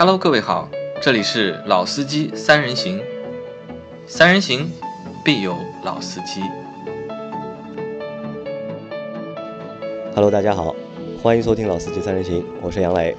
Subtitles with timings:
[0.00, 0.66] Hello，各位好，
[1.02, 3.02] 这里是老司机三人行，
[4.06, 4.72] 三人行
[5.22, 6.40] 必有老司机。
[10.14, 10.74] Hello，大家好，
[11.22, 13.14] 欢迎收听《老司机三人行》，我是杨磊。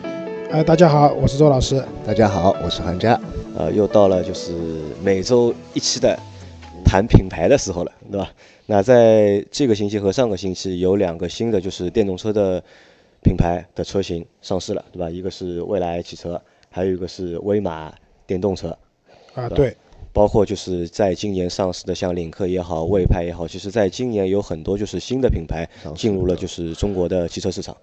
[0.49, 1.85] 哎，大家好，我是周老师。
[2.03, 3.13] 大家好，我是韩佳。
[3.55, 4.51] 呃，又到了就是
[5.03, 6.17] 每周一期的
[6.83, 8.27] 谈品牌的时候了，对吧？
[8.65, 12.63] 那在这个星期和上个星期有两个新的就是电动车的
[13.21, 15.07] 品牌的车型上市了，对吧？
[15.11, 16.41] 一个是蔚来汽车，
[16.71, 17.93] 还有一个是威马
[18.25, 18.75] 电动车。
[19.35, 19.77] 啊，对对，
[20.11, 27.77] 包括就是在今年上市的，像领克也好，魏派也好，其实在今年有很多就是新的品牌进入了就是中国的汽车市场。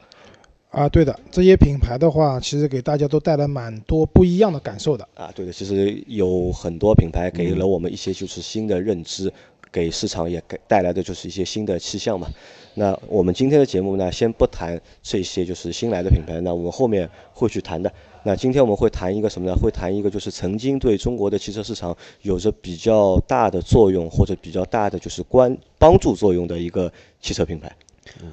[0.71, 5.09] 啊，对的，这些品牌的话，其实给大家都带来蛮多不一样的感受的。
[5.15, 9.33] 啊，对的，其实有很多品牌给了我们一些就是新的认知，
[9.73, 12.29] 给市场也给带来的就是一些新的气象嘛。
[12.75, 17.91] 那我们今天的节目呢，先不谈这些就是新来的品牌，那我们后面会去谈的。
[18.25, 19.55] 那今天我们会谈一个什么呢？
[19.57, 27.75] 会谈一个就是曾经对中国的汽车市场有着比较大的作用或者比较大的就是关帮助作用的一个汽车品牌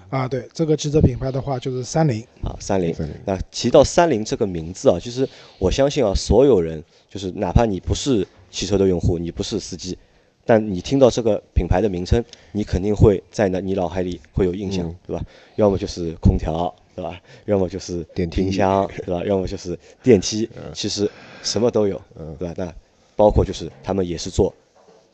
[0.09, 2.21] 啊，对，这个汽车品牌的话就是三菱。
[2.41, 2.95] 啊，三菱。
[3.25, 5.27] 那提到三菱这个名字啊，其实
[5.59, 9.97] 我相信啊，所有人就是哪怕你不是汽车的用户，你不是司机，
[10.45, 15.23] 但你听到这个品牌的名称，你肯定会在那你脑海里会有印象，嗯对吧？
[15.55, 17.19] 要么就是空调，对吧？
[17.45, 19.23] 要么就是电冰箱，对吧？
[19.25, 21.09] 要么就是电梯，其实
[21.41, 22.53] 什么都有，嗯对吧？
[22.57, 22.73] 那
[23.15, 24.53] 包括就是他们也是做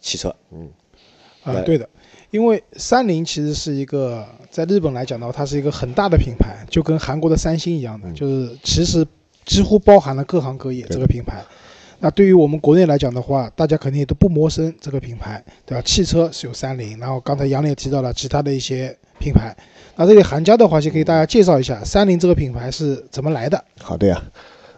[0.02, 0.70] 汽车，嗯
[1.44, 1.88] 啊来，对的，
[2.32, 9.08] 因为三菱其实是一个在日本来讲的话，它是一个很大的品牌，就跟韩国的三星一样的，嗯就是其实
[9.46, 11.42] 几乎包含了各行各业这个品牌。
[12.04, 15.82] 那对于我们国内来讲的话，大家肯定也都不陌生这个品牌，对吧？
[15.86, 19.56] 汽车是有三菱，然后刚才杨磊提到了其他的一些品牌。
[19.96, 23.64] 那这里韩家的话，先给大家介绍一下三菱这个品牌是怎么来的。
[23.80, 24.20] 好的呀，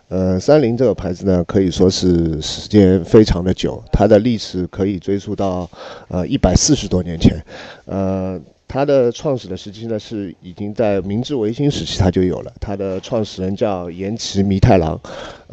[0.10, 5.70] 呃，三菱这个牌子呢，可以说是时间非常的久，它的历史可以追溯到
[6.10, 7.42] 呃一百四十多年前，
[7.86, 8.38] 呃。
[8.66, 12.52] 它的创始的时期呢，是已经在明治维新时期它就有了。
[12.60, 15.00] 它的创始人叫岩崎弥太郎，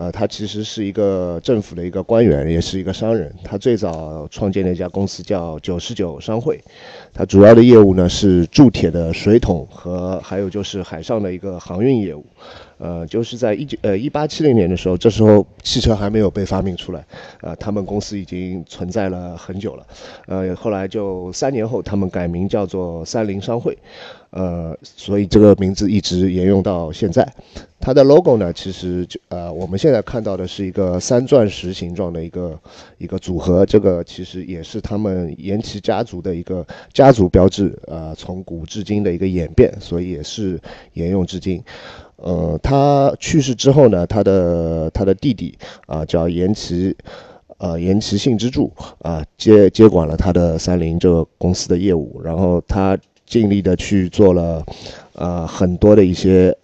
[0.00, 3.30] 呃，他其实是一个政府的一个官员，也是一个商人。
[3.44, 6.58] 他最早创建了一家公司叫九十九商会，
[7.12, 12.24] 它主要的业务呢是铸铁的水桶和还有就是海上的一个航运业务。
[12.78, 17.04] 呃，就是在一九呃一八七零年的时候，这时候汽车还没有被发明出来，
[17.42, 19.86] 呃，他们公司已经存在了很久了，
[20.26, 23.76] 呃，后来就三年后，他们改名叫做三菱商会，
[24.30, 27.26] 呃，所以这个名字一直沿用到现在。
[27.82, 32.58] 它的 logo 呢，其实就呃我们现在看到的是一个三钻石形状的一个
[32.98, 40.60] 一个组合，这个其实也是他们岩崎家族的一个家族标志，呃，从古至今的一个演变，所以也是
[40.92, 41.62] 沿用至今。
[42.16, 46.94] 呃，他去世之后呢，他的他的弟弟啊、叫岩崎，
[47.56, 52.98] 呃延崎幸之助啊、接接管了他的三菱这个公司的业务，然后他
[53.30, 54.62] 尽力的去做了
[55.14, 56.54] 呃很多的一些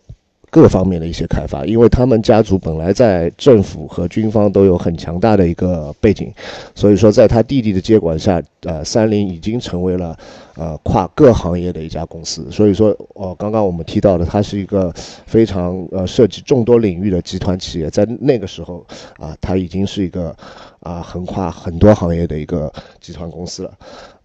[0.50, 6.32] 各方面的一些开发，因为他们家族本来在政府和军方都有很强大的一个背景，
[6.74, 10.18] 所以说在他弟弟的接管下，呃，三菱已经成为了
[10.56, 12.50] 呃跨各行业的一家公司。
[12.50, 14.92] 所以说，呃，刚刚我们提到的，它是一个
[15.26, 18.84] 非常呃涉及众多领域的集团企业，在那个时候
[19.18, 20.34] 啊、它已经是一个
[20.80, 23.72] 啊、横跨很多行业的一个集团公司了。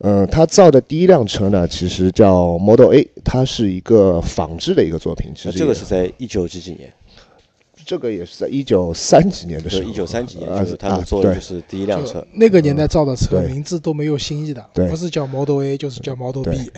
[0.04, 5.32] 嗯，他造的第一辆车呢，其实叫 Model A，它是一个仿制的一个作品。
[5.36, 6.92] 其实这个是在一九几几年，
[7.86, 12.26] 这个也是在一九三几年的时候，就是一九三几年，啊就是他们做的就是第一辆就车。
[12.34, 16.72] 那个年代造的车对名字都没有新意的，对不是叫 Model A 就是叫 Model B。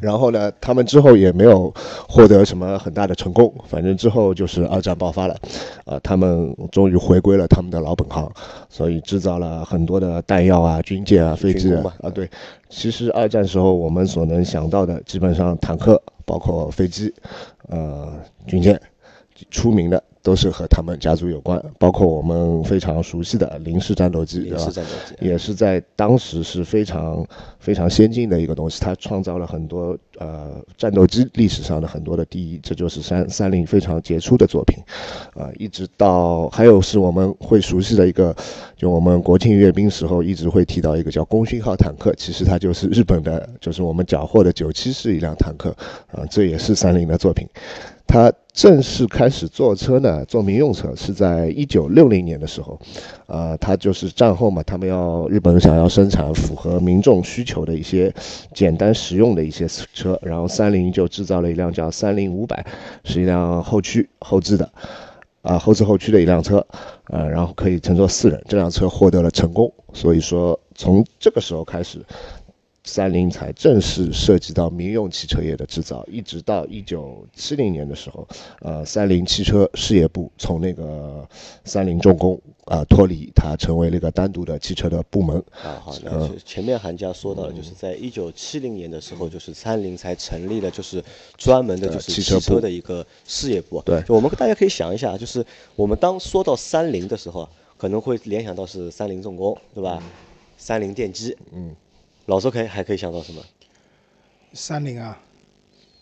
[0.00, 1.72] 然后呢，他们之后也没有
[2.08, 5.36] 获得什么很大的成功，反正之后就是二战爆发了，
[5.84, 8.28] 啊、他们终于回归了他们的老本行，
[8.70, 12.10] 所以制造了很多的弹药啊、军舰啊、飞机啊啊。
[12.10, 12.28] 对，
[12.70, 17.12] 其实二战时候我们所能想到的，基本上坦克、包括飞机、
[17.68, 18.12] 呃
[18.46, 18.80] 军舰，
[19.50, 24.70] 出名的都是和他们家族有关，包括我们非常熟悉的零式战斗机，也是？
[24.70, 27.26] 战斗机，也是在当时是非常
[27.58, 34.78] 非常先进的一个东西，它创造了很多呃战斗机历史上的很多的第一，这就是三三菱非常杰出的作品，
[35.34, 38.34] 啊、一直到还有是我们会熟悉的一个，
[38.76, 45.70] 就我们国庆阅兵时候一直会提到一个叫功勋号坦克，其实它就是日本的，就是我们缴获的九七式一辆坦克，
[46.12, 47.44] 啊、这也是三菱的作品。
[48.06, 52.78] 他正式开始做车呢，做民用车是在一九六零年的时候，
[53.26, 58.12] 呃，他就是战后嘛，他们要日本想要生产符合民众需求的一些
[58.52, 62.66] 简单实用的一些车，然后三菱就制造了一辆叫三菱五百，
[63.04, 64.70] 是一辆后驱后置的。
[65.40, 66.64] 啊后置后驱的一辆车，
[67.08, 69.72] 呃，然后可以乘坐四人，这辆车获得了成功。
[69.92, 71.98] 所以说，从这个时候开始。
[72.84, 78.26] 三菱才正式涉及到民用汽车业的制造，一直到一九七零年的时候，
[78.60, 81.26] 呃，三菱汽车事业部从那个
[81.64, 85.36] 三菱重工啊脱离，它成为了一个单独的汽车的部门。
[85.62, 91.02] 啊，好，那前面韩家说到了，就是在一九七零年的时候，就是三菱才成立了，就是
[91.36, 93.80] 专门的，就是汽车的一个事业部。
[93.82, 95.46] 对，就我们大家可以想一下，就是
[95.76, 100.02] 我们当说到三菱的时候，可能会联想到是三菱重工，对吧？
[100.58, 101.76] 三菱电机，嗯。
[102.26, 103.42] 老周可以还可以想到什么？
[104.52, 105.18] 三菱啊，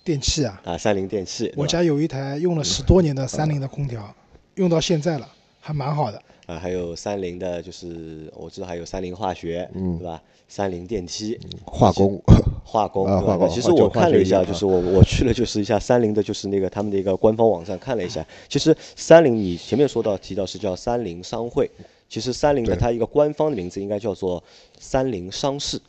[0.05, 0.61] 电器啊。
[0.65, 1.53] 啊，三菱电器。
[1.57, 4.15] 我家有一台用了十多年的三菱的空调，
[4.57, 5.29] 用到现在了，
[5.61, 6.23] 还蛮好的。
[6.47, 10.21] 啊，还有三菱的，就是我知道还有三菱化学，嗯，对吧？
[10.49, 12.21] 三菱电梯，化工，
[12.65, 13.49] 化工，化工。
[13.49, 18.27] 其实我看了一下，就是我我去了就是一下三菱的，就是那个他们的一个官方网站看了一下。
[18.49, 21.71] 其实三菱，你前面说到提到是叫三菱商会。
[22.11, 24.43] 其实三菱的它一个官方的名字应该叫做
[24.81, 25.81] 三菱商事，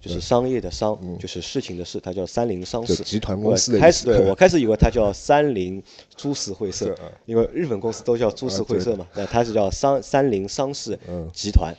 [0.00, 2.96] 就是商业的商，就是事情的事，它叫三菱商事。
[2.96, 3.78] 集团公司。
[3.78, 5.80] 开始我开始以为它叫三菱
[6.16, 6.92] 株式会社，
[7.26, 10.98] 因为日本公司都叫株式会社嘛，那它是叫商三菱商事
[11.32, 11.72] 集团。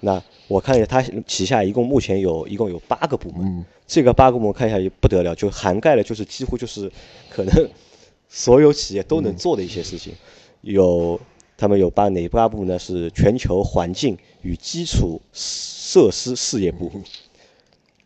[0.00, 6.92] 那我看一下它旗下一共目前有一共有八个部门，这个八个部门看一下也不得了，就涵盖了就是几乎就是
[7.30, 7.70] 可能
[8.28, 10.12] 所有企业都能做的一些事情，
[10.60, 11.18] 有。
[11.56, 12.78] 他们有八哪八部呢？
[12.78, 16.92] 是全球环境与基础设施事业部、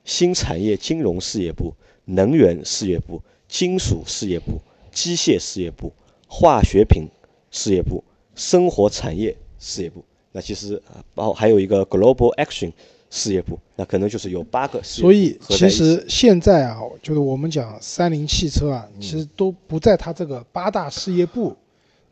[0.04, 1.74] 新产业金融事业部、
[2.04, 4.60] 能源事业部、金属事业部、
[4.92, 5.92] 机械事业部、
[6.28, 7.08] 化学品
[7.50, 8.04] 事业部、
[8.36, 10.04] 生活产业事业部。
[10.30, 10.80] 那其实
[11.16, 12.72] 包还有一个 Global Action
[13.10, 13.58] 事业部。
[13.74, 15.08] 那可能就是有八个事业部。
[15.08, 21.56] 所以其实现在啊，就是我们讲三菱汽车啊，其实都不在它这个八大事业部。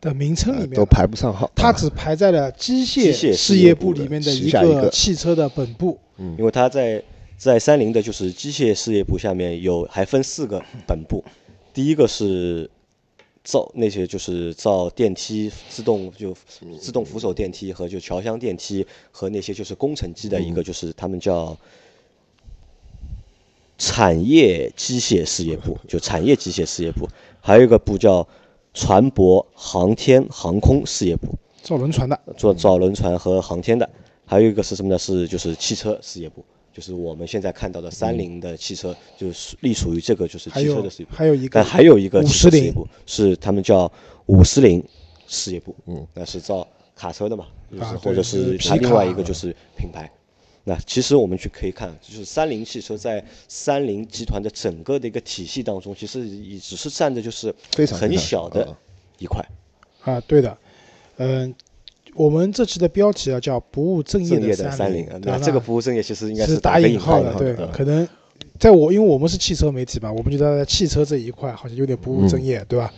[0.00, 5.98] 的名称里面都排不上号，它只排在了机械事业部里面的一个汽车的本部。
[6.18, 7.02] 嗯，因为它在
[7.36, 11.24] 在三菱的就是机械事业部下面有还分四个本部，
[11.74, 12.70] 第一个是
[13.42, 16.32] 造那些就是造电梯、自动就
[16.80, 21.56] 自动扶手电梯和就桥箱电梯和那些就是工程机的一个就是他们叫
[23.78, 27.08] 产业机械事业部，就产业机械事业部，
[27.40, 28.24] 还有一个部叫。
[28.78, 33.90] 船舶、航天、航空事业部，造轮船的，做造轮船和航天的，
[34.24, 34.96] 还有一个是什么呢？
[34.96, 41.16] 是就是汽车事业部，就是我们现在看到的三菱的汽车，就是隶属于这个就是汽车的事业部。
[41.16, 43.90] 还有一个，但还有一个汽车事业部是他们叫
[44.26, 44.80] 五十铃
[45.26, 46.64] 事业部，嗯，那是造
[46.94, 50.08] 卡车的嘛，就是或者是它另外一个就是品牌。
[50.68, 58.76] 那其实我们去可以看，就是三菱汽车在三菱集团的整个的一个体系当中，其实也只是占的就是非常很小的
[59.16, 59.42] 一块。
[60.02, 60.58] 啊，对的，
[61.16, 61.54] 嗯，
[62.14, 68.06] 我们这期的标题啊叫“不务正业的三菱”，那这个“不务正业”其实应该是打引号的，对，可能
[68.58, 72.92] 在我因为我们是汽车媒体嘛，我们觉得在汽车这一块好像有点不务正业，对吧？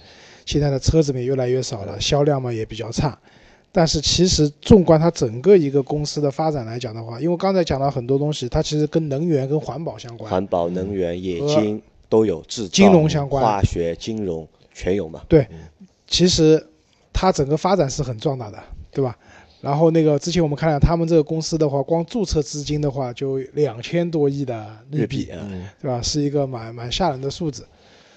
[0.44, 3.16] 现在的车子也越来越少了，销量嘛也比较差。
[3.72, 15.22] 但是其实纵观它整个一个公司的发展来讲的话，因为刚才讲到很多东西，它其实跟能源跟环保相关，环保、能源、冶金都有，制造、金融相关，化学、金融全有嘛。
[15.28, 15.46] 对，
[16.06, 16.66] 其实
[17.12, 18.58] 它整个发展是很壮大的，
[18.90, 19.16] 对吧？
[19.60, 25.28] 然后那个之前我们看了他们这个公司的话，光注册资金的话就两千多亿的日币，
[25.80, 26.00] 对吧？
[26.02, 27.66] 是一个蛮蛮吓人的数字。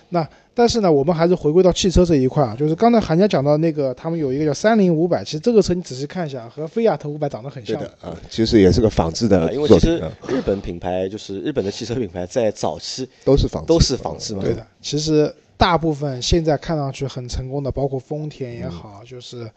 [0.08, 9.51] 那但是呢，我们还是回归到汽车这一块啊，就是刚才韩家讲到那个，他们有一个叫三菱五百，其实这个车你仔细看一下，和菲亚特五百长得很像的啊，其实也是个仿制的。
[9.51, 14.43] 因为其实日本品牌就是日本的汽车品牌，在早期都是仿都是仿制嘛。
[14.43, 19.50] 对的，其实大部分现在看上去很成功的，包括丰田也好，就是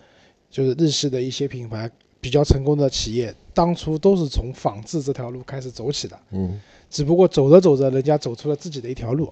[0.51, 1.91] 就是日系的一些品牌
[2.23, 6.19] 比较成功的企业，当初都是从仿制这条路开始走起的。
[6.31, 9.31] 嗯，只不过走着走着，人家走出了自己的一条路。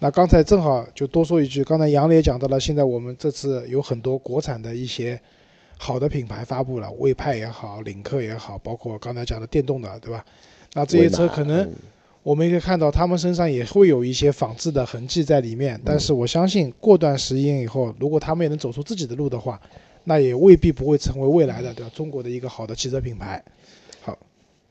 [0.00, 5.18] 那刚才正好就多说一句，刚才杨磊也讲到了，现在我们这次有很多国产的一些
[5.78, 10.24] 好的品牌发布了，魏派也好，领克也好，包括刚才讲的电动的，对吧？
[10.74, 11.72] 那这些车可能
[12.22, 15.80] 我们也可以看到，他们身上也会有一些仿制的痕迹在里面。
[15.84, 19.60] 但是我相信，过段时间以后，如果他们也能走出自己的路的话，
[20.04, 21.90] 那也未必不会成为未来的对吧？
[21.94, 23.42] 中国的一个好的汽车品牌。
[24.02, 24.18] 好，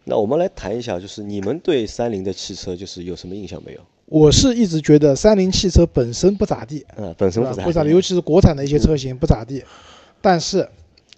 [0.04, 3.80] 那我们来谈一下，就是你们对三菱的汽车就是有什么印象没有？
[4.06, 9.64] 我是一直觉得三菱汽车本身不咋地，嗯，本身不咋地，尤其是国产的一些车型不咋地，
[10.22, 10.68] 但是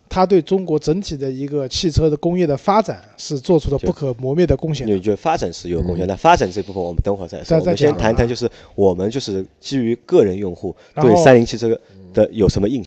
[0.07, 4.87] 它对中国整体的一个汽车的工业的发展是做出了不可磨灭的贡献。
[4.87, 6.07] 你觉得发展是有贡献？
[6.07, 7.57] 那发展这部分我们等会儿再说。
[7.57, 11.77] 我们先谈谈，就是我们就是基于个人用户对三菱汽车
[12.13, 12.85] 的有什么印？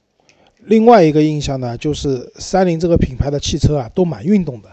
[0.64, 4.68] 另外一个印象呢，就是三菱这个品牌的汽车啊，都蛮运动的，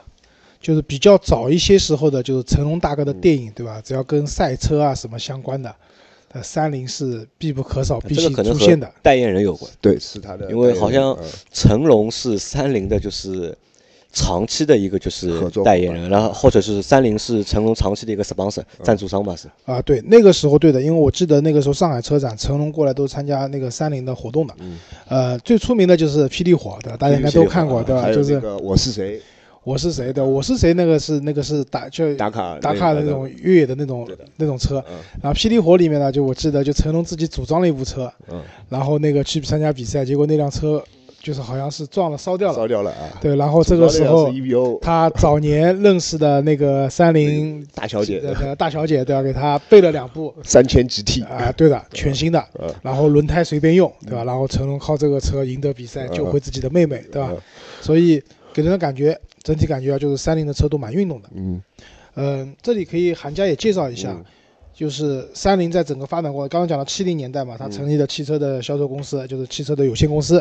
[0.66, 3.80] 就是比较早一些时候的，就是成龙大哥的电影，对吧？
[3.86, 5.72] 只要跟赛车啊什么相关的，
[6.32, 8.92] 呃，三菱是必不可少、必须可能出现的。
[9.04, 13.56] 代言人有关，对，是他的，因为好像嗯成龙是三菱的，就是
[14.12, 19.48] 长期的一个就是合作代言人，然后或者是三菱是成龙长期的一个 sponsor 赞助商吧是。
[19.66, 24.56] 啊，对，那个时候对的，因为我记得那个时候上海车展，成龙过来都参加那个三菱的活动的。
[24.62, 24.80] 嗯
[25.10, 26.98] 呃，最出名的就是霹雳火，对吧？
[26.98, 28.02] 大家应该都看过，对吧？
[28.02, 29.22] 还有就是那个我是谁，
[29.66, 34.08] 我是谁的，我是谁，那个是那个是打就打卡打卡的那种越野的那种
[34.38, 34.78] 那种车。
[34.88, 34.98] 嗯。
[35.24, 40.84] 然后霹雳火里面呢，就我记得就成龙自己组装了一部车，嗯，然后那个去参加比赛，结果那辆车
[41.20, 42.56] 就是好像是撞了烧掉了。
[42.56, 43.18] 烧掉了啊。
[43.20, 44.32] 对，然后这个时候
[44.84, 48.20] 他早年认识的那个三菱大小姐。
[48.20, 49.24] 的大小姐，对吧？
[49.24, 50.32] 给他备了两部。
[50.44, 52.40] 三千 GT 啊，对的，全新的。
[52.62, 54.24] 嗯，然后轮胎随便用，对吧？
[54.26, 56.14] 然后成龙靠这个车赢得比赛，嗯。
[56.14, 57.30] 救回自己的妹妹，对吧？
[57.32, 57.38] 嗯？
[57.82, 58.22] 所以
[58.54, 61.30] 给人的感觉，整体感觉啊，就是三菱的车都蛮运动的。
[61.36, 61.62] 嗯
[62.16, 64.26] 嗯，这里可以韩家也介绍一下嗯，
[64.76, 70.36] 就是三菱在整个发展过程，刚刚讲到七零年代嘛，它成立了汽车的销售公司，就是汽车的有限公司，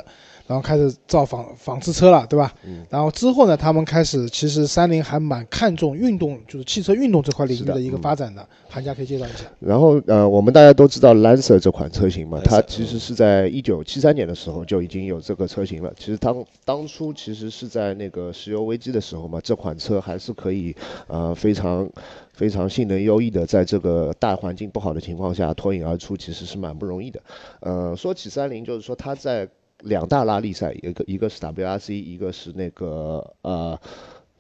[0.47, 2.53] 然后开始造仿仿制车了，对吧？
[2.65, 8.45] 嗯然后之后呢，他们开始其实三菱还蛮看重运动，就是汽车运动这块领域的的一个嗯发展的。
[8.69, 9.45] 韩家可以介绍一下。
[9.61, 15.93] 然后呃，我们大家都知道 Lancer 这款车型嘛，它其实是在一九七三年的时候就已经有这个车型了。
[15.97, 20.75] 其实当当初其实是在那个石油危机的时候嘛，这款车还是可以
[21.07, 21.89] 呃非常
[22.35, 27.23] 非常性能优异的，在这个大环境不好的情况下脱颖而出，其实是蛮不容易的。
[27.61, 29.49] 呃，说起三菱，就是说它在
[29.81, 33.79] 两大拉力赛，一个一个是 WRC，一个是那个呃。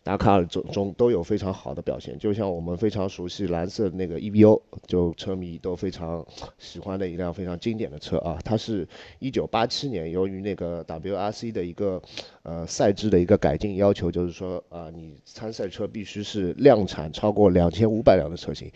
[0.05, 6.25] 达卡尔中中都有非常好的表现，就像我们非常熟悉蓝色的那个 EVO，就车迷都非常
[6.59, 8.39] 喜欢的一辆非常经典的车啊。
[8.45, 8.87] 它是
[9.19, 12.03] 一九八七年由于那个 WRC 的一个
[12.43, 18.71] 呃赛制的一个改进要求，就是说啊、你参赛车必须是量产超过两千五百辆的车型。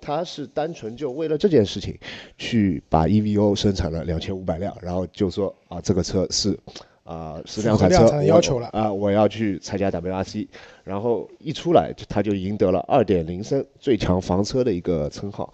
[0.00, 1.94] 它是单纯就为了这件事情，
[2.38, 6.58] 去把 EVO 生产了两千五百辆，然后就说啊这个车是
[7.10, 10.46] 啊、是量产车，要求了啊、我要去参加 WRC，
[10.84, 15.52] 然后一出来他就赢得了二点零升最强房车的一个称号，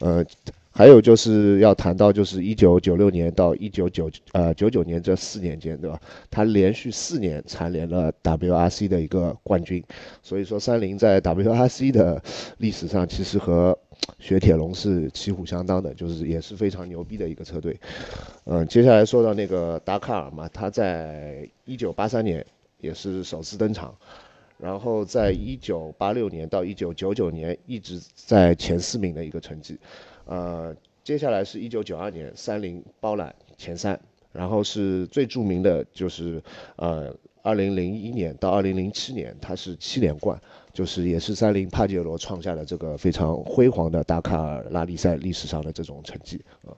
[0.00, 0.24] 呃。
[0.70, 6.00] 还有就是要谈到，就是一九九六年到一九九呃九九年这四年间，对吧？
[6.30, 9.82] 他连续四年蝉联了 WRC 的一个冠军，
[10.22, 12.22] 所以说三菱在 WRC 的
[12.58, 13.76] 历史上其实和
[14.18, 17.78] 雪铁龙是旗鼓相当的，就是也是非常牛逼的一个车队。
[18.44, 22.44] 嗯、接下来说到那个达喀尔嘛，他在一九八三年
[22.80, 23.94] 也是首次登场，
[24.58, 29.78] 然后在一九八六年到一九九九年一直在前四名的一个成绩。
[30.24, 30.74] 呃，
[31.04, 33.98] 接下来是一九九二年三菱包揽前三，
[34.32, 36.42] 然后是最著名的就是
[36.76, 40.40] 呃，二零零一年到二零零七年它是七连冠，
[40.72, 46.70] 就是也是三菱帕杰罗创下了这个非常辉煌的达喀尔拉力赛历史上的这种成绩啊。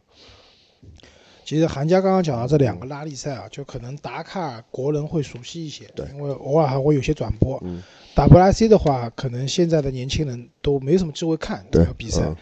[1.44, 7.60] 其实韩家刚刚讲到这两个拉力赛啊，就可能达喀尔国人会熟悉一些，对因为偶尔还会有些转播。
[7.64, 7.82] 嗯
[8.14, 12.22] WRC 的话，可能现在的年轻人都没什么机会看这对个比赛。
[12.22, 12.36] 嗯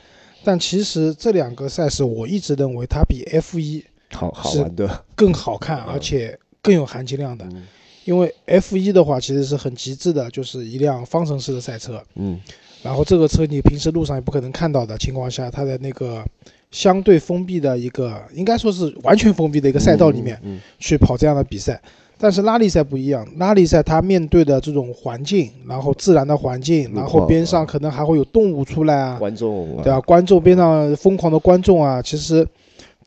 [0.44, 7.44] 但其实这两个赛事，我一直认为它比 F 一好好是玩的，更好看，嗯而且更有含金量的。
[7.46, 7.66] 嗯
[8.08, 12.02] 因为 F 一的话，其实是很极致的，就是一辆方程式的赛车。
[12.14, 12.40] 嗯
[12.82, 16.24] 然后这个车你平时路上也不可能看到的情况下，它的那个
[16.70, 21.78] 相对封闭的一个，应该说是完全封闭的一个赛道里面嗯去跑这样的比赛。
[22.16, 30.00] 但是拉力赛不一样，拉力赛它面对的这种环境，然后自然的环境，然后边上啊可能还会有动物出来啊，观众啊对吧？
[30.00, 32.46] 观众边上疯狂的观众啊，其实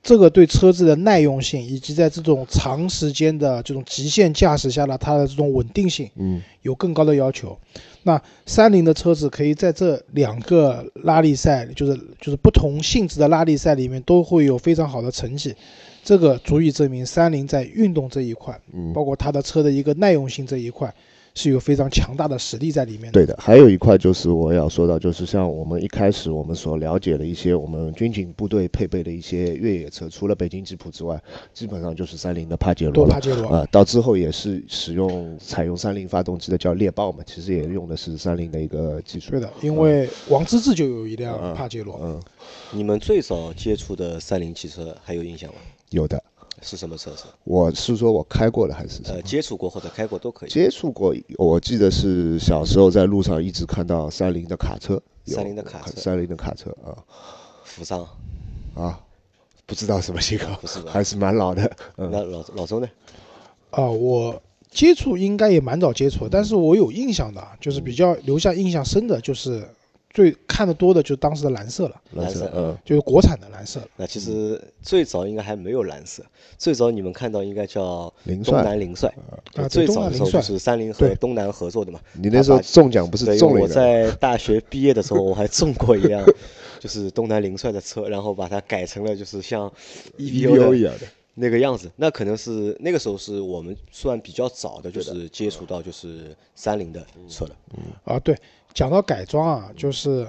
[0.03, 7.57] 这个对车子的耐用性，以及在这种长时间的这种极限驾驶下呢它的这种稳定性，嗯有更高的要求。
[8.03, 15.55] 那三菱的车子可以在这两个拉力赛，就是就是不同性质的拉力赛里面，都会有非常好的成绩。
[16.03, 18.91] 这个足以证明三菱在运动这一块，嗯。
[18.93, 20.91] 包括它的车的一个耐用性这一块，
[21.33, 23.11] 是有非常强大的实力在里面的。
[23.11, 31.21] 对的，还有一块就是我要说到，就是像我们一开始我们所了解的一些我们军警部队配备的一些越野车，除了北京吉普之外，
[31.53, 33.19] 基本上就是三菱的帕杰罗了多帕。
[33.19, 39.31] 杰罗，啊、到之后也是使用采用三菱发动机的叫猎豹嘛，其实也用的是三菱的一个技术。
[39.31, 41.99] 对的，因为王治郅就有一辆嗯帕杰罗。
[42.03, 42.21] 嗯，
[42.71, 45.55] 你们最早接触的三菱汽车还有印象吗？
[45.91, 46.23] 有的，
[46.61, 47.23] 是什么车子？
[47.43, 49.15] 我是说我开过的还是什么？
[49.15, 50.49] 呃，接触过或者开过都可以。
[50.49, 56.95] 接触过，我记得是小时候在路上一直看到三菱的卡车，三菱的卡车三菱的卡车啊
[57.63, 58.07] 扶桑，
[58.75, 58.99] 啊，
[59.65, 61.75] 不知道什么型号，不是吧还是蛮老的。
[61.97, 62.87] 嗯，那老老周呢？
[63.71, 69.67] 啊，我接触应该也蛮早接触，但是我有印象的，就是比较留下印象深的，就是
[70.13, 73.87] 最看的多的就是当时的蓝色了，蓝色嗯，就是国产的蓝色了。
[73.95, 76.23] 那其实最早应该还没有蓝色，
[76.57, 78.13] 最早你们看到应该叫
[78.43, 79.13] 东南凌帅，
[79.55, 81.99] 啊最早的时候就是三菱和东南合作的嘛。
[82.13, 83.63] 你那时候中奖不是中了一个？
[83.63, 86.25] 我在大学毕业的时候，我还中过一辆，
[86.79, 89.71] 就是东南凌帅的车，然后把它改成了就是像
[90.17, 91.89] EVO 一样的，那个样子。
[91.95, 97.55] 那可能是那个时候是我们算比较早的，就是接触到就是三菱的车了。
[98.03, 98.37] 啊，对，
[98.73, 100.27] 讲到改装啊，就是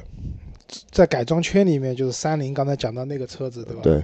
[0.91, 3.81] 在改装圈里面，就是三菱刚才讲到那个车子，对吧？
[3.83, 4.03] 对，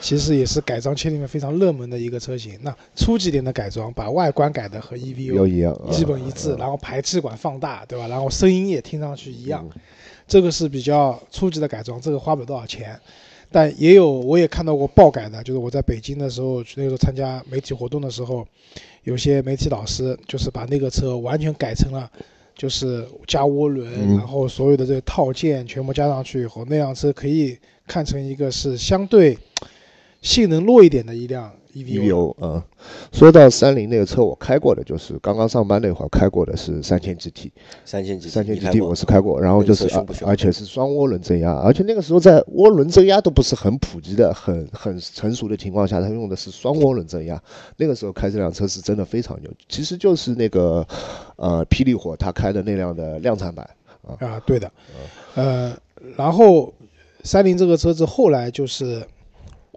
[0.00, 2.58] 其实也是改装圈里面非常热门的一个车型。
[2.62, 8.06] 那初级点的改装，把外观改的和 EVO 一样，基本一嗯致，然后排气管放大，对吧？
[8.06, 9.66] 然后声音也听上去一样，
[10.28, 12.98] 这个是比较初级的改装，这个花不了多少钱。
[13.52, 18.46] 但也有，我也看到过爆改的，就是我在北京的时候，那个时候参加媒体活动的时候，
[19.02, 22.08] 有些媒体老师就是把那个车完全改成了，
[22.60, 24.18] 就是加涡轮，嗯。
[24.18, 29.38] 然后所有的这个套件全部加上去以后，那辆车可以看成一个是相对
[30.22, 32.00] 性能弱一点的一辆 EVO。
[32.00, 32.62] EVO 嗯，
[33.12, 37.50] 说到三菱那个车，我开过的就是刚刚上班那会儿开过的是三千 GT，
[37.84, 39.88] 三千 GT，三千 GT 我是开过，然后就是
[40.26, 47.40] 而且是双涡轮增压，而且那个时候在涡轮增压都不是很普及的、很很成熟的情况下，它用的是双涡轮增压。
[47.76, 50.86] 那个时候开这辆车是真的非常牛，其实就是那个
[51.36, 53.68] 呃霹雳火他开的那辆的量产版。
[54.18, 54.72] 啊，对的，
[55.34, 55.76] 呃，
[56.16, 56.72] 然后
[57.22, 59.06] 三菱这个车子后来就是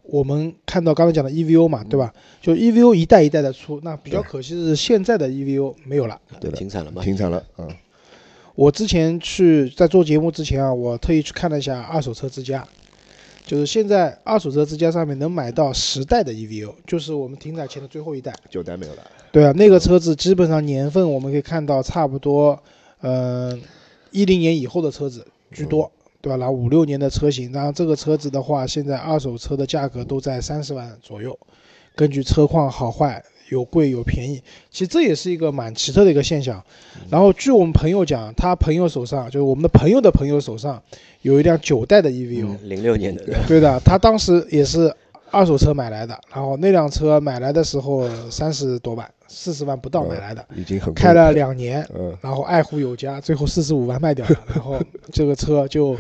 [0.04, 2.14] 我们看到刚才讲的 EVO 嘛，对吧？
[2.42, 6.20] 就 EVO 一代一代的出，那比较可惜的是现在的 EVO 没有了。
[6.40, 7.02] 对的停产了嘛？
[7.02, 7.70] 停产了，嗯，
[8.56, 12.68] 我之前去在做节目之前啊，我特意去看了一下二手车之家，
[13.46, 18.34] 就是现在二手车之家上面能买到十代的 EVO，就是我们停产前的最后一代。
[18.50, 22.62] 九代没有了，对啊，那个车子基本上年份我们可以看到差不多，
[23.02, 23.62] 嗯、
[24.12, 25.90] 一零年以后的车子居多，
[26.24, 26.38] 对吧？
[26.38, 31.38] 然后五六年的车型，然后这个车子的话，现在二手车的价格都在三十万左右，
[31.96, 36.64] 根据车况好坏，有贵有便宜，其实这也是一个蛮奇特的一个现象。
[37.10, 40.82] 然后据我们朋友讲，他朋友手上就是我们的朋友的朋友手上
[41.24, 44.96] 有一辆九代的 EVO，、零六年的，对的，他当时也是
[45.30, 54.80] 二手车买来的，然后那辆车买来的时候三十多万，四十万不到买来的，已经很贵开了，两年，嗯，然后爱护有加，最后四十五万卖掉了，然后
[55.12, 55.98] 这个车就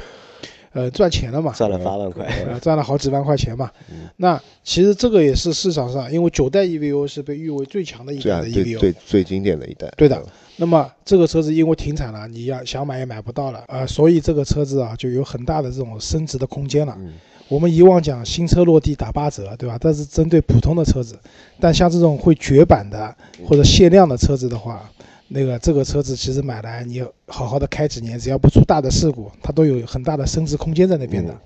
[0.71, 2.25] 呃赚钱了嘛，赚了八万块。
[2.47, 4.07] 呃赚了好几万块钱嘛嗯。
[4.17, 10.25] 那其实这个也是市场上，因为九代 EVO 是被誉为最强的一代的 EVO，最最经典的一代，对的嗯
[10.57, 16.95] 那么这个车子因为停产了，你要想买也买不到了啊、呃所以这个车子啊就有很大的这种升值的空间了。
[16.99, 17.13] 嗯
[17.53, 19.77] 我们以往讲新车落地打八折，对吧？
[19.79, 21.15] 但是针对普通的车子，
[21.59, 23.15] 但像这种会绝版的
[23.47, 24.89] 或者限量的车子的话，
[25.27, 31.31] 那个这个车子其实买来你好好的开几年，只要不出大的事故，它都有很大的升值空间在那边的。
[31.31, 31.39] 嗯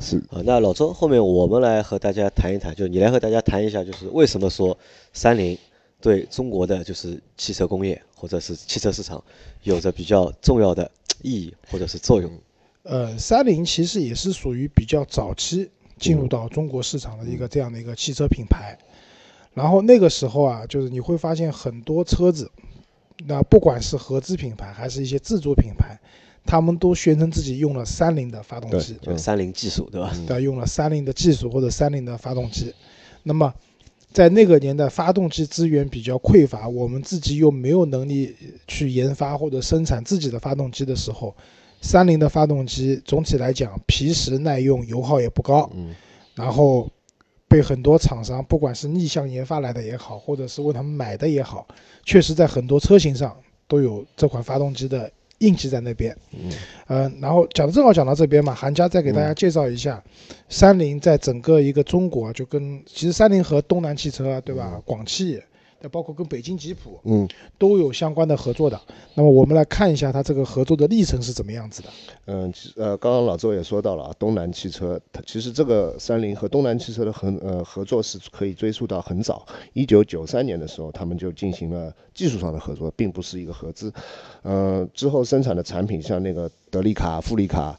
[0.00, 4.78] 是啊，那老周，后面我们来和大家谈一谈，就你来和大家谈一下，就是为什么说
[5.12, 5.58] 三菱
[6.00, 9.24] 对中国的就是汽车工业或者是汽车市场
[9.64, 10.88] 有着比较重要的
[11.22, 12.30] 意义或者是作用。
[12.88, 18.78] 呃，三菱其实也是属于比较早期进入到中国市场的一个这样的一个汽车品牌。
[19.52, 22.50] 然后那个时候啊，就是你会发现很多车子，
[23.26, 25.98] 那不管是合资品牌还是一些自主品牌，
[26.46, 30.10] 他们都宣称自己用了三菱的发动机，就三菱技术，对吧？
[30.26, 32.72] 对吧，用了三菱的技术或者三菱的发动机。
[33.24, 33.52] 那么
[34.12, 38.34] 在那个年代，发动机资源比较匮乏，我们自己又没有能力
[38.66, 41.36] 去研发或者生产自己的发动机的时候，
[41.80, 45.94] 三菱的发动机总体来讲皮实耐用，油耗也不高，嗯。
[46.34, 46.88] 然后
[47.48, 51.66] 被很多厂商不管是逆向研发来的也好，或者是为他们买的也好，
[52.04, 53.36] 确实在很多车型上
[53.66, 56.16] 都有这款发动机的印记在那边。
[56.32, 56.52] 嗯。
[56.88, 60.02] 嗯，然后讲正好讲到这边嘛，韩家再给大家介绍一下，
[60.48, 64.80] 三菱在整个一个中国，就跟其实三菱和东南汽车啊，对吧？
[64.84, 65.42] 广汽，
[65.80, 68.80] 那包括跟北京吉普嗯都有相关的合作的。
[69.14, 71.88] 那么我们来看一下它这个合作的历程是怎么样子的。
[72.26, 83.92] 嗯，其呃，刚刚老周也说到了啊，东南汽车，它其实这个三菱和东南汽车的合呃合作是可以追溯到很早，一九九三年的时候，他们就进行了技术上的合作，并不是一个合资。
[84.42, 87.78] 呃，之后生产的产品像那个德利卡、富利卡、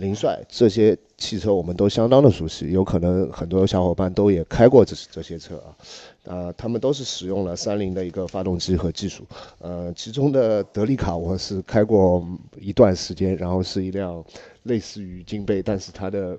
[0.00, 5.76] 凌帅这些汽车，我们都相当的熟悉，有可能很多小伙伴都也开过这这些车啊。
[6.24, 9.24] 呃，他们都是使用了三菱的一个发动机和技术。
[9.58, 12.26] 呃，其中的德利卡我是开过
[12.58, 14.24] 一段时间，然后是一辆
[14.62, 16.38] 类似于金杯，但是它的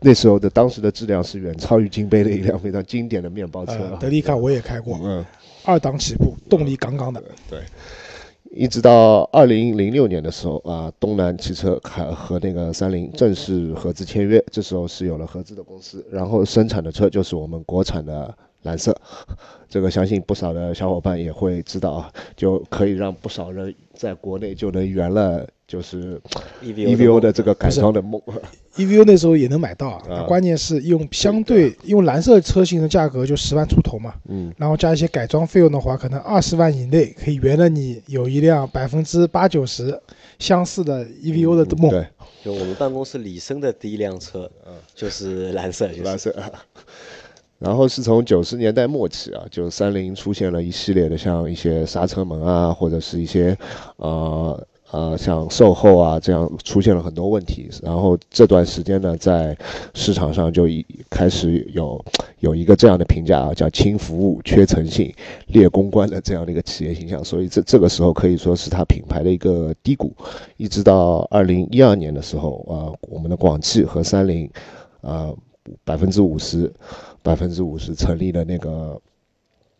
[0.00, 3.96] 那时候的当时的质量是远超于金杯的一辆非常经典的面包车。
[4.00, 5.24] 德利卡我也开过，嗯，
[5.64, 7.22] 二档起步，动力杠杠的。
[7.48, 7.60] 对。
[8.50, 18.98] 一直到二零零六年的时候啊，东南汽车还和那个三菱正式合资签约，这时候是有了合资的公司，然后生产的车就是我们国产的蓝色，
[19.68, 26.20] 这个相信不少的小伙伴也会知道啊，就可以让不少人在国内就能圆了就是
[26.62, 28.20] EVO 的这个改装的梦。
[28.76, 30.22] EVO 那时候也能买到啊，啊。
[30.22, 40.00] 关键是用相对用蓝色车型的价格就十万出头嘛，嗯，然后加一些改装费用的话，可能二十万以内可以圆了你有一辆百分之八九十
[40.38, 41.90] 相似的 EVO 的梦。
[41.90, 42.06] 对，
[42.42, 46.02] 就我们办公室李生的第一辆车，嗯就是蓝色，就是。
[46.02, 46.34] 蓝色。
[47.58, 53.58] 然后是从九十年代末期啊，就三菱出现了一系列的像一些刹车门啊，或者是一些
[53.96, 57.68] 呃呃像售后啊这样出现了很多问题。
[57.82, 59.56] 然后这段时间呢，在
[59.94, 62.04] 市场上就已开始有
[62.40, 65.12] 有一个这样的评价啊，叫轻服务、缺诚信、
[65.48, 67.22] 劣公关的这样的一个企业形象。
[67.24, 70.12] 所以这这个时候可以说是它品牌的一个低谷，
[70.56, 74.50] 一直到二零一二年的时候啊、呃我们的广汽和三菱
[75.00, 75.30] 啊
[75.84, 76.72] 百分之五十。
[77.20, 78.98] 百分之五十成立了那个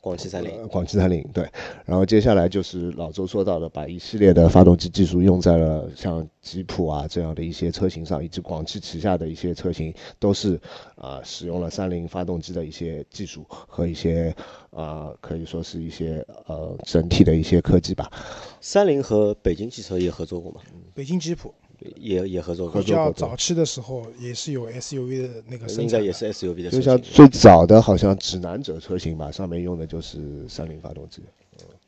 [0.08, 1.46] 广汽三菱，呃广汽三菱，对，
[1.84, 10.58] 然后接下来就是老周说到的，把一系列的发动机技术用在了像吉普啊这样的一些车型上，以及广汽旗下的一些车型，都是
[10.96, 14.34] 啊、使用了三菱发动机的一些技术和一些
[14.70, 18.10] 啊、可以说是一些呃整体的一些科技吧。
[18.62, 20.62] 三菱和北京汽车也合作过吗？
[20.94, 21.52] 北京吉普
[21.96, 27.00] 也也合作过比，较早期的时候也是有 SUV 的那个生产的，应该也是 SUV 的车就像。
[27.00, 31.22] 最早的好像指南者车型吧，上面用的就是三菱发动机。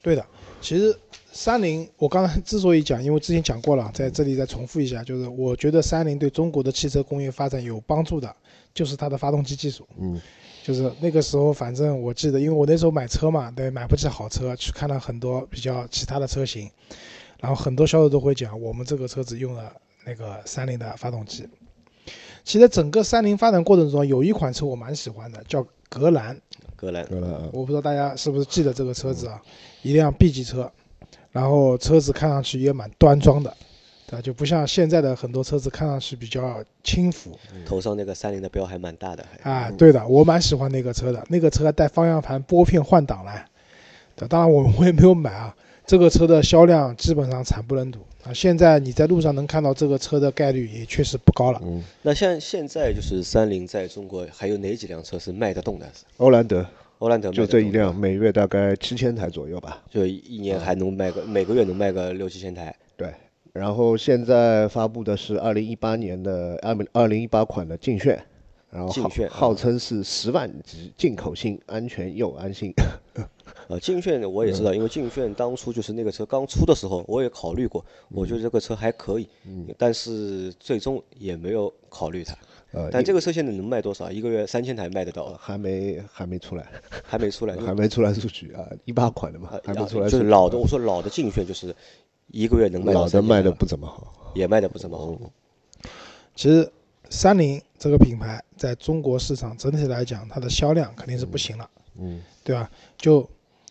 [0.03, 0.25] 对的，
[0.63, 0.97] 其实
[1.31, 8.35] 三菱，我刚才之所以讲，因为之前讲过了，在这里再重复一下，就是我觉得三菱对中国的汽车工业发展有帮助的，
[8.73, 9.87] 就是它的发动机技术。
[10.01, 10.19] 嗯，
[10.65, 16.71] 就是那个时候，反正我记得，因为我那时候买车嘛，对，买不起好车，去看了很多比较其他的车型，
[17.41, 19.73] 然后很多销售都会讲，我们这个车子用了
[20.05, 21.49] 那个三菱的发动机。
[22.45, 26.41] 其实整个三菱发展过程中，有一款车我蛮喜欢的，叫格兰。
[26.77, 29.41] 格兰，格兰，我不知道大家是不是记得这个车子啊，
[29.83, 30.73] 一辆 B 级车，
[31.31, 33.55] 然后车子看上去也蛮端庄的，
[34.07, 34.23] 对吧？
[34.23, 39.71] 就不像现在的很多车子看上去比较轻浮头上那个三菱的标还蛮大的，啊。
[39.73, 43.47] 对的，我蛮喜欢那个车的，那个车带方向盘拨片换挡来，
[44.17, 45.55] 对，当然我 我也没有买啊。
[45.87, 48.33] 这个车的销量基本上惨不忍睹啊！
[48.33, 51.61] 现在你在路上能看到这个车的概率也确实不高了。
[51.65, 55.87] 嗯，那像现在就是三菱在中国还有哪几辆车是卖得动的？
[56.19, 56.65] 欧蓝德
[56.99, 59.83] 欧蓝德就这一辆，每月大概七千台左右吧。
[59.91, 62.73] 就一年还能卖个每个月能卖个六七千台。
[62.97, 63.13] 对，
[63.53, 68.23] 然后现在发布的是二零一八年的二二零一八款的劲炫，
[68.71, 68.95] 然后
[69.29, 72.73] 号称是十万级进口性，安全又安心。
[73.71, 79.29] 呃，劲炫我也知道，因为劲炫当初就是那个车刚出的时候，我也考虑过，我觉得这个车还可以，
[79.79, 82.37] 但是最终也没有考虑它。
[82.73, 84.11] 呃，但这个车现在能卖多少？
[84.11, 86.67] 一个月三千台卖得到，还没还没出来，
[87.05, 87.57] 还没出来。
[87.57, 90.09] 还没出来数据啊，一八款的嘛，还没出来。
[90.09, 91.73] 就是老的，我说老的劲炫就是
[92.27, 94.33] 一个月能卖到老的卖的不怎么好。
[94.35, 95.17] 也卖的不怎么好。
[96.35, 96.69] 其实
[97.09, 101.71] 三菱这个品牌在中国市场整体来讲，它的销量肯定是不行了。
[101.99, 102.71] 嗯对吧？
[102.97, 103.29] 就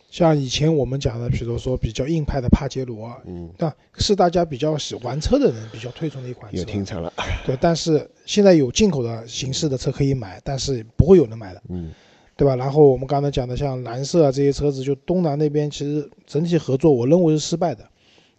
[0.10, 6.72] 像以前我们讲的，比如说比较硬派的帕杰罗，嗯，那是大家比较喜玩车的人比较推崇的一款也车。
[6.72, 7.14] 停产了。
[7.46, 11.92] 对，但是现在有进口的形式的车可以买，但是不会有人买的，嗯
[12.36, 12.56] 对吧？
[12.56, 17.86] 然后我们刚才讲的像蓝色啊这些车子，就东南那边其实整体合作，我认为是失败的，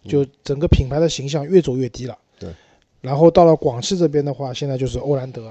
[0.05, 2.17] 就整个品牌的形象越走越低了。
[2.39, 2.49] 对。
[2.99, 5.47] 然后到了广汽这边的话，现在就是欧蓝德，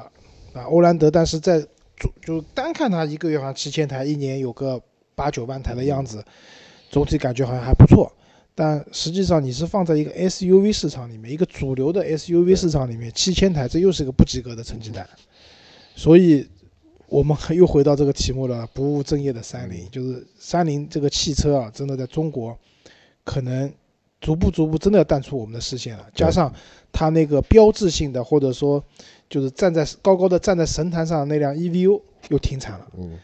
[0.53, 1.61] 啊，欧蓝德，但是在
[1.97, 4.81] 就就单看它一个月好像七千台，一年有个
[5.21, 6.25] 八九万台的样子，
[6.89, 8.11] 总体感觉好像还不错。
[8.55, 15.07] 但实际上你是放在一个 SUV 市场里面，一个主流的 SUV 市场里面，七千台这又是一个不及格的成绩单。
[15.95, 16.49] 所以，
[17.07, 22.59] 我们又回到这个题目了，不务正业的三菱，就是三菱这个汽车啊，真的在中国
[23.25, 23.71] 可能
[24.23, 26.07] 逐步逐步真的要淡出我们的视线了。
[26.15, 26.51] 加上
[26.91, 28.83] 它那个标志性的，或者说
[29.29, 32.87] 就是站在高高的站在神坛上的那辆 EVO 又停产了。
[32.99, 33.19] 嗯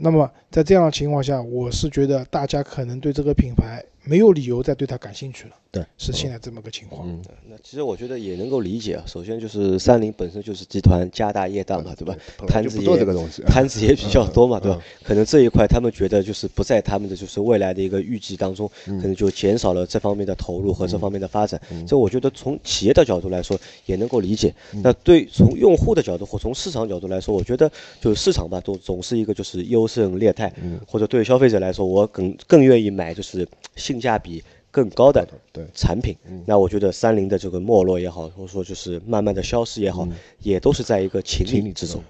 [0.00, 5.50] 那么在这样的情况下，我是觉得大家可能对这个品牌没有理由再对他感兴趣了。
[5.70, 7.06] 对，是现在这么个情况。
[7.06, 9.04] 嗯，那其实我觉得也能够理解啊。
[9.06, 12.16] 首先就是三菱本身就是集团家大业大嘛，对吧？
[12.48, 15.04] 摊子也做这个东西，摊子也比较多嘛，对吧嗯？
[15.04, 21.60] 可能这一块他们觉得就是不在他们的就是未来的一个预计当中，嗯可能就减少了这方面的投入和这方面的发展。
[21.86, 24.54] 这我觉得从企业的角度来说也能够理解。
[24.72, 36.16] 嗯那对从用户的角度或从市场角度来说，我觉得就是市场吧，都总是一个就是优胜劣汰，嗯或者对消费者来说，我更更愿意买就是性价比更高的对产品。
[36.46, 40.06] 那我觉得三菱的这个没落也好，或者说就是慢慢的消失也好，
[40.40, 42.02] 也都是在一个情情理理之中。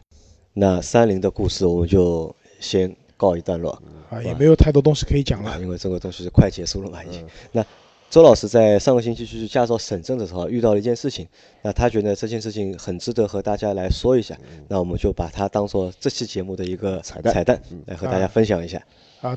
[0.55, 5.61] 那三菱的故事我们就先告一段落，啊，也没有太多东西可以讲了。
[5.61, 7.25] 因为这个东西快结束了嘛，已经。
[7.53, 7.65] 那
[8.11, 11.29] 周老师在上个星期去驾照审证的时候遇到了一件事情，
[11.63, 18.79] 那他觉得这件事情很值得和大家来说一下，那我们就把它当做这期节目的一个彩蛋彩蛋来和大家分享一下。
[18.79, 18.85] 啊，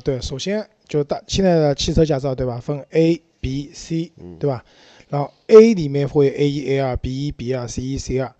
[0.04, 4.64] 对，首先就大现在的汽车驾照对吧，分 A、B、C，对吧？
[5.08, 8.32] 然后 A 里面会 A 一、A 二、B 一、B 二、C 一、C 二。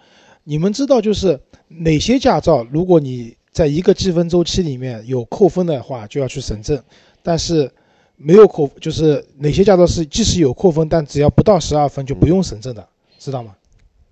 [0.44, 6.83] 你们知道就是哪些驾照，如果你在一个积分周期里面有扣分的话，就要去审证，
[7.22, 7.70] 但是
[8.16, 13.55] 没有扣，就是哪些驾照是即使有扣分，但只要不到十二分就不用审证的，知道吗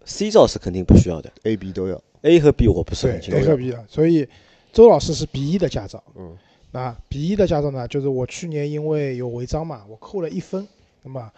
[0.04, 2.00] ？C 照是肯定不需要的 A、B 都要。
[2.22, 3.56] ，A 和 B 我不是很清楚 A 和楚。
[3.56, 4.28] B 啊，所以
[4.72, 6.02] 周老师是 B 一的驾照。
[6.16, 6.36] 嗯，
[6.72, 10.66] 那 B 一的驾照呢，就是我去年因为有违章嘛，我扣了一分。
[11.02, 11.32] 那么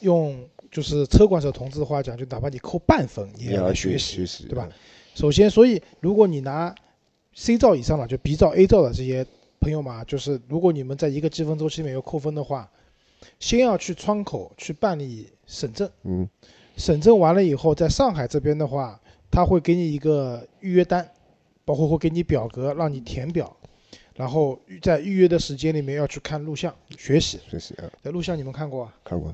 [0.00, 4.68] 用就是车管所同志的话讲，就哪怕你扣半分，你也要学习学学习，对吧？
[5.14, 6.74] 首先，所以如果你拿
[7.34, 9.26] C 照以上了，就 B 照、A 照的这些
[9.60, 12.70] 朋友嘛，就是如果你们在一个积分周期里面有扣分的话，
[13.40, 15.90] 先要去窗口去办理审证。
[16.04, 16.28] 嗯，
[16.76, 21.10] 审证完了以后，在上海这边的话，他会给你一个预约单，
[21.64, 23.56] 包括会给你表格让你填表，
[24.18, 27.38] 然后在预约的时间里面要去看录像学习。
[27.48, 28.92] 学习啊，在录像你们看过啊？
[29.04, 29.32] 看过。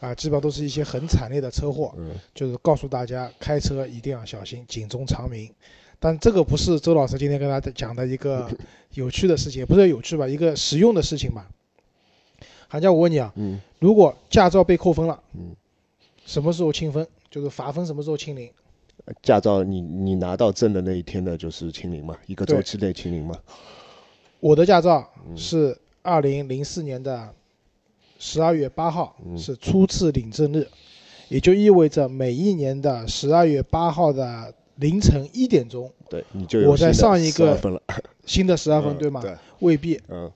[0.00, 5.52] 啊，基本上都是一些很惨烈的车祸，嗯就是告诉大家开车一定要小心，警钟长鸣。
[6.00, 8.50] 但这个不是周老师今天跟大家讲的一个
[8.94, 11.46] 有趣的事情，也不是有趣吧，一个实用的事情吧。
[12.68, 15.54] 韩佳，我问你啊，嗯如果驾照被扣分了，嗯，
[16.24, 17.06] 什么时候清分？
[17.30, 18.50] 就是罚分什么时候清零？
[19.22, 23.36] 驾照你你拿到证的那一天呢，就是清零嘛，一个周期内清零嘛。
[24.42, 27.32] 我的驾照嗯是二零零四年的
[28.18, 30.66] 十二月八号，嗯是初次领证日，
[31.28, 37.80] 也就意味着每一年的十二月八号的凌晨一点钟，对，你就我在上一个12分了，
[38.26, 39.20] 新的十二分，嗯对吗？
[39.20, 40.00] 对，未必。
[40.08, 40.28] 嗯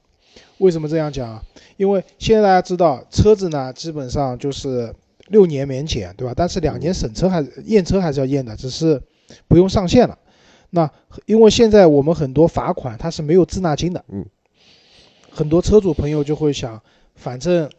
[0.58, 1.42] 为什么这样讲啊？
[1.76, 4.94] 因为现在大家知道，车子呢基本上就是
[5.30, 6.32] 六年免检，对吧？
[6.34, 9.02] 但是两年审车还验车还是要验的，只是
[9.48, 10.16] 不用上线了。
[10.70, 10.90] 那
[11.26, 14.24] 因为现在我们很多罚款它是没有滞纳金的，嗯，
[15.30, 16.80] 很多车主朋友就会想，
[17.14, 17.70] 反正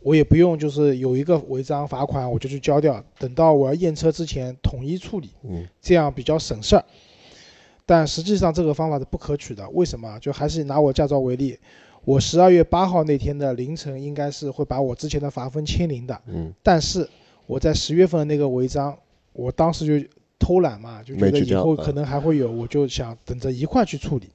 [0.00, 6.84] 我也不用就是有一个违章罚款我就去交掉，等到我要验车之前统一处理，嗯这样比较省事儿。
[7.84, 10.18] 但实际上这个方法是不可取的，为什么？
[10.20, 11.58] 就还是拿我驾照为例，
[12.04, 17.08] 我十二月八号那天的凌晨应该是会把我之前的罚分清零的，嗯，但是
[17.46, 18.96] 我在十月份的那个违章，
[19.32, 20.08] 我当时就
[20.42, 24.28] 偷懒嘛，就觉得以后可能还会有，我就想等着一块去处理。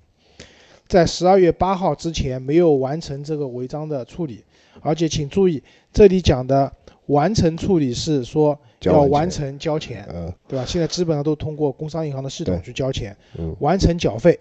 [0.87, 4.41] 在十二月八号之前没有完成这个违章的处理，
[4.79, 6.71] 而且请注意，这里讲的
[7.07, 10.63] 完成处理是说要完成交钱，嗯对吧？
[10.65, 14.39] 现在基本上都通过工商银行的系统去交钱，嗯完成缴费。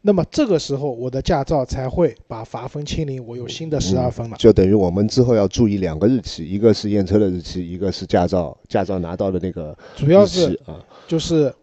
[0.00, 4.36] 那么这个时候，我的驾照才会把罚分清零，我有新的十二分了。
[4.38, 10.82] 就等于我们之后要注意两个日期，一个是验车的日期，一个是驾照驾照拿到的那个日主要是期啊。
[11.06, 11.54] 就是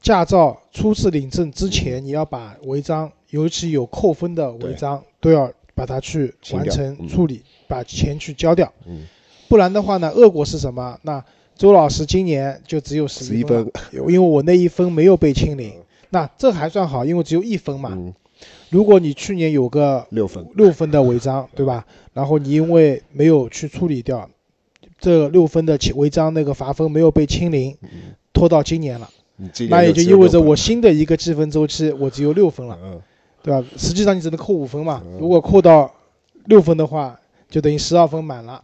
[0.00, 8.72] 驾照初次领证之前，你要把违章，尤其有扣分的违章，都要把它去完成处理，把钱去交掉。
[8.86, 9.06] 嗯，
[9.48, 10.98] 不然的话呢，恶果是什么？
[11.02, 11.22] 那
[11.54, 15.74] 周老师今年就只有十十一分，因为我那一分没有被清零。
[16.08, 17.90] 那这还算好，因为只有一分嘛。
[17.92, 18.12] 嗯，
[18.70, 21.86] 如果你去年有个六分，六分的违章， 对吧？
[22.14, 24.28] 然后你因为没有去处理掉
[24.98, 27.76] 这六分的违章那个罚分没有被清零，
[28.32, 29.08] 拖到今年了，
[29.68, 33.00] 那也就意味着我新的一个积分周期我只有六分了，嗯
[33.42, 33.66] 对吧？
[33.76, 35.90] 实际上你只能扣五分嘛嗯，如果扣到
[36.44, 38.62] 六分的话，就等于十二分满了。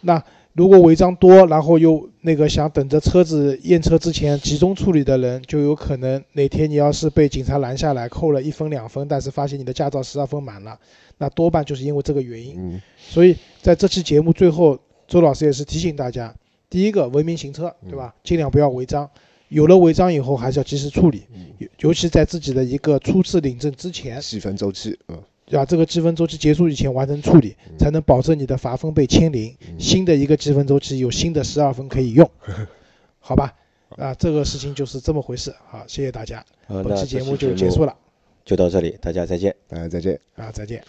[0.00, 0.22] 那
[0.54, 10.78] 如果违章多，然后又那个想等着车子验车之前集中处理的人，就有可能哪天你要是被警察拦下来扣了一分两分，但是发现你的驾照十二分满了，
[11.18, 12.54] 那多半就是因为这个原因。
[12.58, 16.34] 嗯所以在这期节目最后，周老师也是提醒大家：
[16.72, 18.14] 第一个，文明行车，对吧？
[18.24, 19.10] 尽量不要违章。
[19.50, 32.26] 有了违章以后，还是要及时处理，嗯，尤尤其在自己的一个初次领证之前，细分周期，嗯啊，这个积分周期结束以前完成处理，才能保证你的罚分被清零，新的一个积分周期有新的十二分可以用，
[33.20, 33.52] 好吧？
[33.98, 35.54] 啊，这个事情就是这么回事。
[35.68, 37.94] 好，谢谢大家，本期节目就结束了
[38.46, 39.54] 就到这里，大家再见。
[39.68, 40.18] 大家再见。
[40.36, 40.82] 啊，再见。